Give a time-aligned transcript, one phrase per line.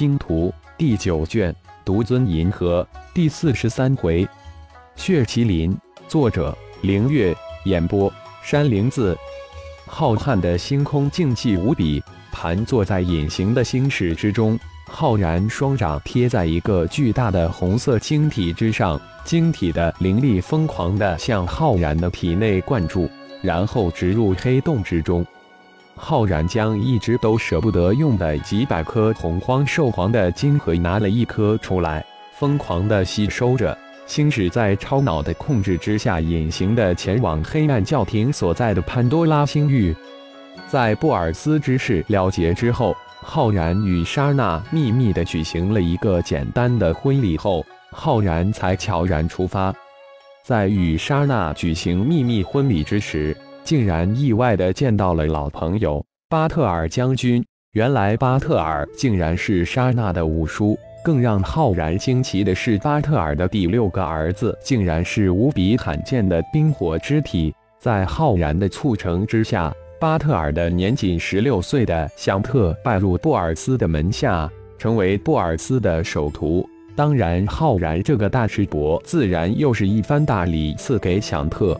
[0.00, 1.54] 星图》第九卷
[1.84, 4.26] 独尊银河第四十三回，
[4.96, 5.76] 血麒麟，
[6.08, 7.36] 作者：凌月，
[7.66, 8.10] 演播：
[8.42, 9.14] 山灵子。
[9.86, 12.02] 浩瀚的星空静寂无比，
[12.32, 14.58] 盘坐在隐形的星矢之中。
[14.86, 23.06] 浩然双掌贴在一个巨大的红色晶体之上，晶体的灵力疯狂地向浩然的体内灌注，
[23.42, 25.22] 然后植入黑洞之中。
[26.02, 32.04] 浩然将一直都舍不得用的几百颗洪荒兽皇的晶核拿了一颗出来，
[32.38, 33.76] 疯狂地吸收着。
[34.06, 39.94] 星矢在超脑的控制之下，隐形的前往黑暗教廷所在的潘多拉星域。
[40.66, 42.96] 在布尔斯之事了结之后。
[43.22, 47.62] 浩然与莎娜秘密地举行了一个简单的婚礼后，
[47.92, 49.74] 浩然才悄然出发。
[50.42, 57.44] 在与莎娜举行秘密婚礼之时，竟然意外地见到了老朋友巴特尔将军。
[57.72, 60.78] 原来巴特尔竟然是莎娜的五叔。
[61.02, 67.54] 更让浩然惊奇的是，巴特尔的第六个儿子竟然是无比罕见的冰火之体。
[67.78, 69.72] 在浩然的促成之下。
[69.98, 76.66] 巴特尔的年仅十六岁的祥特拜入布尔斯的门下，成为布尔斯的首徒。
[76.96, 81.78] 当然，浩然这个大师伯自然又是一番大礼赐给祥特。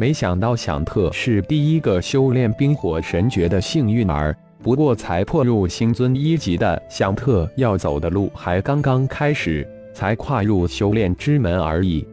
[0.00, 4.34] 没想到祥特是第一个修炼冰火神诀的幸运儿。
[4.62, 12.06] 不过，才破入星尊一级的祥特要走的路还刚刚开始，才跨入修炼之门而已。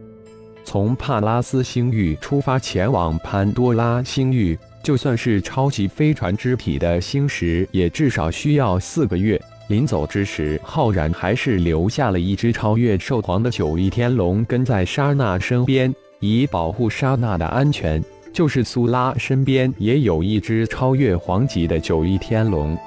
[0.66, 4.58] 从帕拉斯星域出发，前往潘多拉星域。
[4.82, 9.40] 就算是超级飞船之体的星石，也至少需要四个月。
[9.68, 18.02] 临走之时，浩然还是留下了一只超越兽皇的九翼天龙跟在莎娜身边，以保护莎娜的安全。
[18.30, 22.78] 就是苏拉身边也有一只超越皇级的九翼天龙。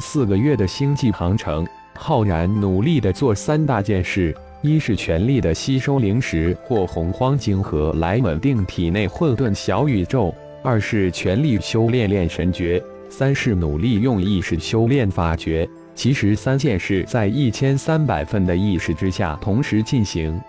[0.00, 10.34] 四个月的星际航程，浩然努力的做三大件事：一是全力的吸收灵石或洪荒晶核来稳定体内混沌小宇宙。
[10.62, 15.68] 二是全力修炼炼神诀，三是努力用意识修炼法诀。
[15.94, 20.40] 其实三件事在一千三百份的意识之下同时进行。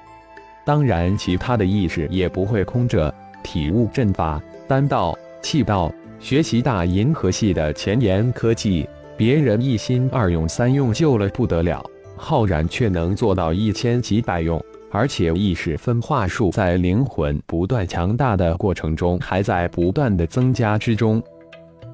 [0.65, 3.13] 当然，其他的意识也不会空着。
[3.41, 8.87] 体悟阵法、丹道、气道，学习大银河系的前沿科技，
[9.17, 11.83] 别人一心二用三用就了不得了，
[12.15, 14.61] 浩然却能做到一千几百用。
[14.91, 21.21] 而且意识分化数在灵魂不断强大的过程中，还在不断的增加之中。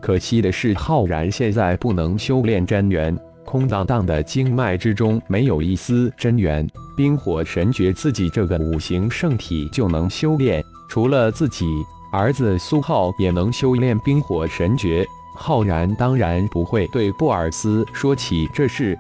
[0.02, 6.68] 可惜的是，浩然现在不能修炼真元，空荡荡的经脉之中没有一丝真元。
[6.98, 11.66] 冰火神诀自己这个五行圣体就能修炼，除了自己
[12.12, 18.98] 儿子苏浩也能修炼冰火神诀，浩然当然不会对布尔斯说起这事。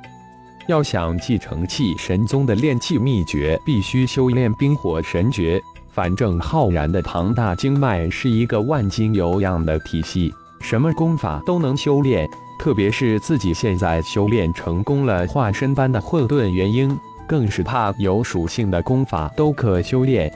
[0.67, 5.61] 要想继承气神宗的炼气秘诀，必须修炼冰火神诀。
[5.91, 12.27] 反正浩然的庞大经脉是一个万金油样的体系，什么功法都能修炼。
[12.57, 20.31] 特别是自己现在修炼成功了化身般的混沌元婴，更是怕有属性的功法都可修炼。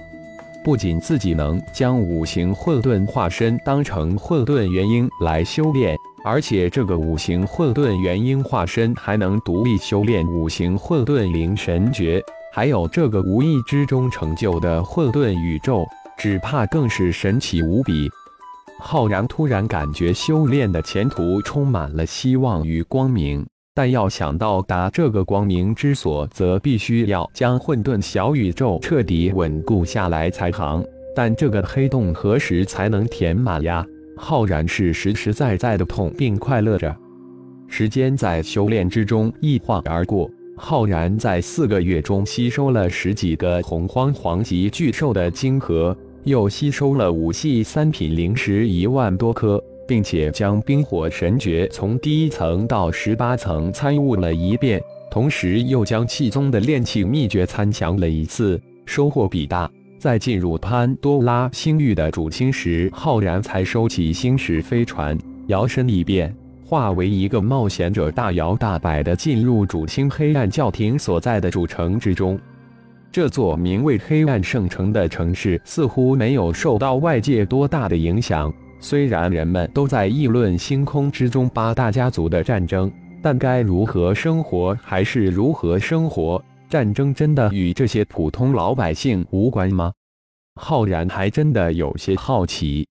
[0.63, 5.97] 不仅自己能将五行混沌化身当成混沌元婴来修炼。
[6.22, 12.22] 而且这个五行混沌元婴化身还能独立修炼五行混沌灵神诀，
[12.52, 15.88] 还有这个无意之中成就的混沌宇宙，
[16.18, 18.09] 只怕更是神奇无比。
[18.81, 23.45] 浩然突然感觉修炼的前途充满了希望与光明，
[23.75, 30.84] 但要想到达这个光明之所，则必须要将混沌小宇宙彻底稳固下来才行。
[31.16, 33.85] 但这个黑洞何时才能填满呀？
[34.17, 36.96] 浩然是实实在在的痛并快乐着，
[37.67, 40.29] 时间在修炼之中一晃而过。
[40.57, 45.96] 浩然在四个月中吸收了十几个洪荒皇级巨兽的晶核，
[46.29, 54.79] 又吸收了五系三品灵石一万多颗，并且将冰火神诀从第一层到十八层参悟了一遍，
[55.09, 59.70] 同时又将气宗的炼气秘诀参详了一次，收获比大。
[59.97, 65.17] 在进入潘多拉星域的主星时，浩然才收起星矢飞船，
[65.47, 66.34] 摇身一变，
[66.64, 72.40] 化为一个冒险者，大摇大摆地进入主星黑暗教廷所在的主城之中。
[73.11, 78.53] 这座名为黑暗圣城的城市似乎没有受到外界多大的影响。
[78.79, 82.91] 虽然人们都在议论星空之中八大家族的战争，
[83.22, 86.41] 但该如何生活还是如何生活。
[86.70, 89.91] 战争真的与这些普通老百姓无关吗？
[90.62, 92.88] 浩然还真的有些好奇。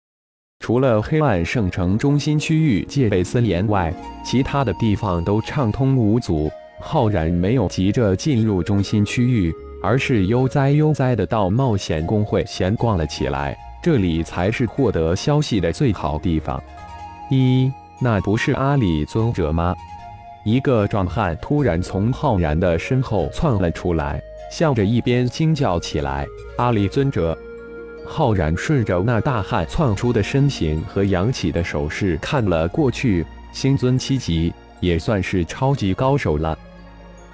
[0.60, 3.92] 除了黑暗圣城中心区域戒备森严外，
[4.24, 6.48] 其他的地方都畅通无阻。
[6.80, 9.52] 浩然没有急着进入中心区域，
[9.84, 13.54] 而是悠哉悠哉的到冒险公会闲逛了起来。
[13.82, 16.62] 这里才是获得消息的最好地方。
[17.28, 17.70] 一，
[18.00, 19.74] 那不是阿里尊者吗？
[20.42, 24.18] 一个壮汉突然从浩然的身后窜了出来，
[24.50, 26.26] 向着一边惊叫起来
[26.56, 27.36] ：“阿里尊者！”
[28.08, 36.58] 浩然顺着那大汉窜出的身形和扬起的手势看了过去，星尊七级也算是超级高手了。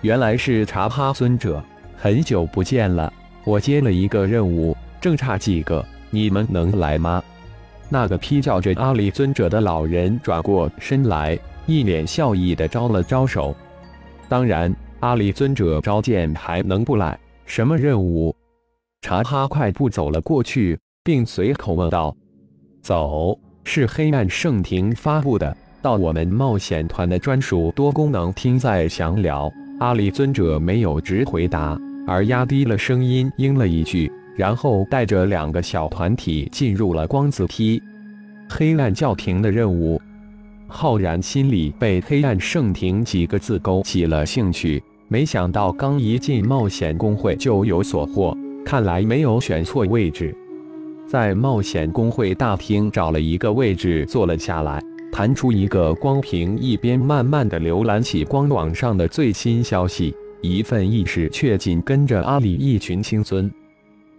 [0.00, 1.62] 原来是查哈尊者，
[2.00, 3.12] 很久不见了。
[3.44, 7.22] 我接了一个任务，正差几个，你们能来吗？
[7.90, 11.38] 那个披叫着阿里尊者的老人转过身来。
[11.66, 13.54] 一脸笑意的招了招手，
[14.30, 17.16] 当然，阿里尊者召见还能不来？
[17.44, 18.34] 什么任务？
[19.02, 22.16] 查哈快步走了过去，并随口问道
[22.82, 31.78] ：“走，是黑暗圣庭发布的，到我们冒险团的专属多功能厅再详聊。”阿里尊者没有直回答，
[32.10, 37.80] 而压低了声音应了一句，然后带着两个小团体进入了光子梯。
[38.48, 40.02] 黑暗教廷的任务。
[40.66, 50.36] 浩然心里被“黑暗圣庭”几个字勾起了兴趣，没想到刚一进冒险公会就有所获，看来没有选错位置。
[51.06, 63.50] 在冒险公会大厅找了一个位置坐了下来，弹出一个光屏，一边慢慢的浏览起光网上的最新消息，一份意识却紧跟着阿里一群星尊、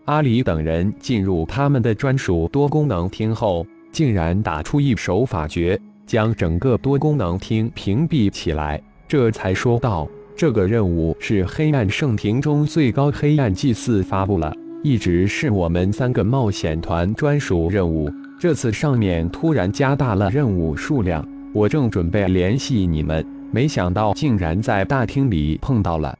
[0.06, 5.79] 阿里等人进入他们的专属多功能厅后，竟然打出一手法诀。
[6.07, 14.53] 将整个多功能厅屏蔽起来，这才说道：“这个任务是黑暗圣庭中最高黑暗祭祀发布了，
[14.83, 18.12] 一直是我们三个冒险团专属任务。
[18.38, 26.18] 这次上面突然加大了任务数量，我正准备联系你们，没想到竟然在大厅里碰到了。”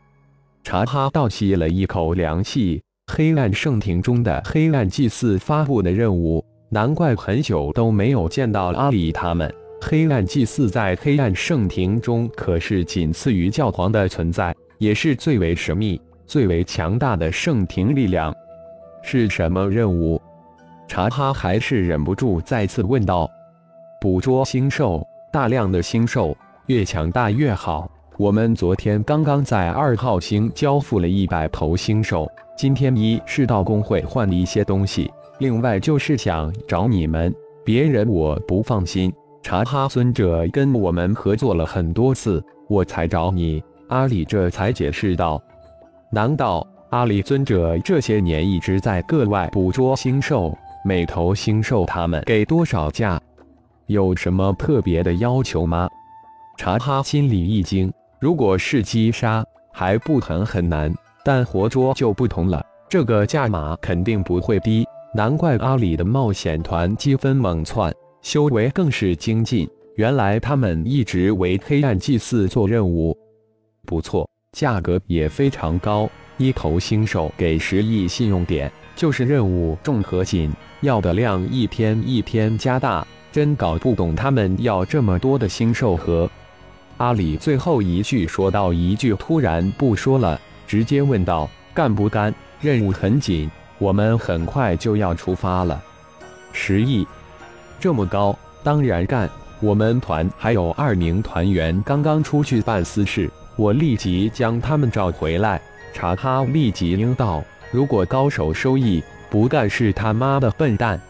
[0.64, 2.82] 查哈倒吸了一口凉气，
[3.12, 9.52] 黑暗圣庭中的黑暗祭祀发布的任务，难怪很久都没有见到阿里他们。
[9.82, 18.32] 黑暗祭祀在黑暗圣庭中可是仅次于教皇的存在，也是最为神秘、最为强大的圣庭力量。
[19.02, 20.22] 是什么任务？
[20.88, 23.28] 查哈还是忍不住再次问道。
[24.00, 25.04] 捕捉星兽，
[25.34, 26.38] 大量的星兽，
[26.68, 27.90] 越强大越好。
[28.18, 37.34] 我们昨天刚刚在二号星交付了一百头星兽，今天一是到工会换了一些东西，另外就是想找你们，
[37.66, 39.12] 别人我不放心。
[39.42, 43.64] 查哈尊者跟我们合作了很多次，我才找你。
[43.88, 45.42] 阿里这才解释道
[46.14, 50.56] ：“难道阿里尊者这些年一直在各外捕捉星兽？
[50.86, 53.20] 每头星兽他们给多少价？
[53.88, 55.90] 有什么特别的要求吗？”
[56.62, 59.44] 查哈心里一惊，如果是击杀
[59.74, 60.94] 还不很很难，
[61.26, 64.86] 但活捉就不同了，这个价码肯定不会低。
[65.16, 67.92] 难怪阿里的冒险团积分猛窜。
[68.22, 73.18] 修为更是精进，原来他们一直为黑暗祭祀做任务，
[73.88, 86.30] 不错，价格也非常高，一头星兽给十亿信用点，就是任务重和紧，要的量一天一天加大，真搞不懂他们要这么多的星兽和。
[87.02, 92.32] 阿里最后一句说到一句，突然不说了，直接问道：“干不干？
[92.60, 95.82] 任务很紧，我们很快就要出发了。”
[96.54, 97.08] 十亿。
[97.80, 99.28] 这么高，当然干。
[99.62, 105.60] 我们团还有二名团员刚刚出去办私事，我立即将他们找回来。
[105.92, 107.44] 查哈立即应道
[107.74, 111.02] ：“如果高手收益不干，是他妈的笨蛋。”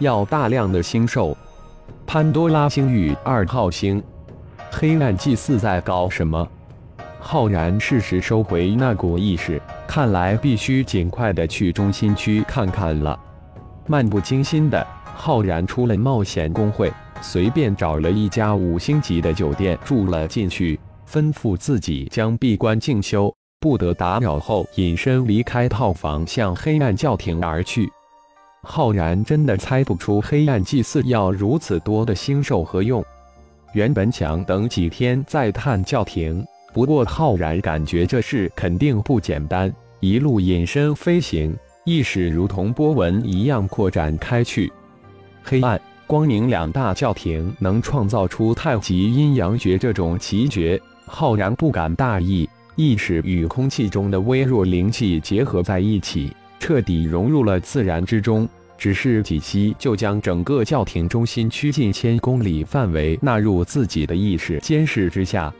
[0.00, 1.36] 要大量的星兽，
[2.06, 4.02] 潘多拉星域二号星，
[4.70, 6.46] 黑暗祭祀在搞什么？
[7.20, 13.18] 浩然适时收回那股意识，看来必须尽快的去中心区看看了。
[13.86, 14.86] 漫不经心的。
[15.20, 20.78] 浩然出了冒险公会，随便找了一家五星级的酒店住了进去，
[21.10, 27.90] 吩咐自己将闭关静修，不得打扰后，隐身离开套房，向黑暗教廷而去。
[28.62, 33.04] 浩然真的猜不出黑暗祭祀要如此多的星兽何用。
[33.72, 44.72] 原本想等几天再探教廷，不过浩然感觉这事肯定不简单，一路隐身飞行，意识如同波纹一样扩展开去。
[45.42, 52.48] 黑暗、光明两大教廷能创造出太极阴阳诀这种奇诀，浩然不敢大意。
[52.76, 58.48] 意识与空气中的微弱灵气结合在一起，彻底融入了自然之中。
[58.78, 65.52] 只是几息，就将整个教廷中心区近千公里范围纳入自己的意识监视之下。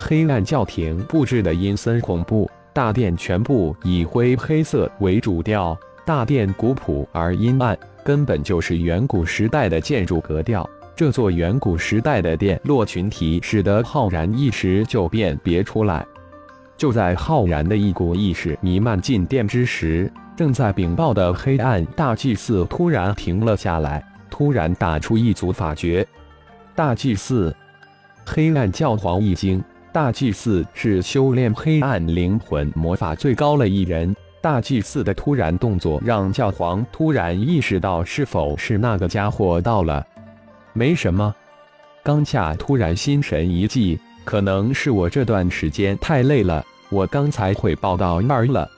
[0.00, 10.68] 黑暗教廷布置的阴森恐怖，大殿全部以灰黑色为主调，大殿古朴而阴暗，根本就是远古时代的建筑格调。
[10.94, 16.06] 这座远古时代的殿落群体，使得浩然一时就辨别出来。
[16.76, 26.06] 就在浩然的一股意识弥漫进殿之时，正在禀报的黑暗大祭司突然停了下来，突然打出一组法诀。
[26.74, 27.54] 大祭司，
[28.26, 29.62] 黑暗教皇一惊。
[29.90, 34.14] 大祭司是修炼黑暗灵魂魔法最高的一人。
[34.42, 40.06] 大祭司的突然动作让教皇突然意识到，是否是那个家伙到了？
[40.74, 41.34] 没什么，
[42.02, 46.62] 刚恰突然心神一悸，可能是我这段时间太累了。
[46.90, 48.68] 我刚才汇报到那儿了。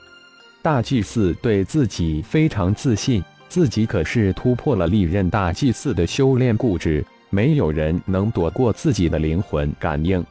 [0.61, 10.23] 大祭司对自己非常自信，自己可是突破了历任大祭司的修炼固执，没有人能躲过自己的灵魂感应。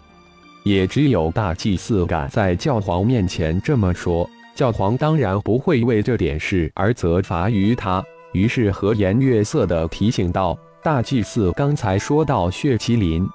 [0.65, 8.05] 也只有大祭司敢在教皇面前这么说，教皇当然不会为这点事而责罚于他。
[8.33, 13.27] 于是和颜悦色地提醒道：“大祭司刚才说到血麒麟，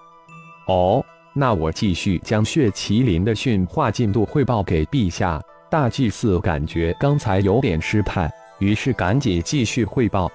[0.67, 5.41] 哦，那我继续将血麒麟的驯化进度汇报给陛下。”
[5.73, 10.31] 大祭司感觉刚才有点失态，于是赶紧继续汇报。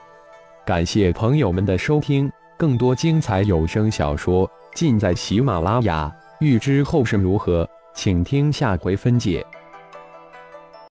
[0.67, 6.13] 感谢朋友们的收听，更多精彩有声小说尽在喜马拉雅。
[6.41, 7.65] 欲知后事如何，
[7.95, 9.47] 请听下回分解。